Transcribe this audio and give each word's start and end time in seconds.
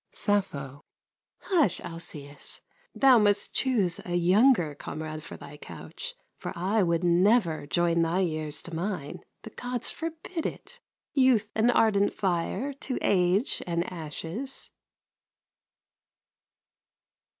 SAPPHO 0.11 0.81
Hush, 1.41 1.79
Alcæus! 1.79 2.61
thou 2.95 3.19
must 3.19 3.53
choose 3.53 3.99
a 4.03 4.15
younger 4.15 4.73
Comrade 4.73 5.21
for 5.21 5.37
thy 5.37 5.57
couch, 5.57 6.15
for 6.39 6.51
I 6.55 6.81
would 6.81 7.03
never 7.03 7.67
Join 7.67 8.01
thy 8.01 8.21
years 8.21 8.63
to 8.63 8.73
mine 8.73 9.19
the 9.43 9.51
Gods 9.51 9.91
forbid 9.91 10.47
it 10.47 10.79
Youth 11.13 11.51
and 11.53 11.69
ardent 11.71 12.13
fire 12.15 12.73
to 12.81 12.97
age 13.03 13.61
and 13.67 13.83
ashes. 13.93 14.71